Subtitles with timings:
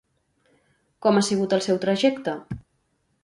[1.05, 2.33] Com ha sigut el seu trajecte?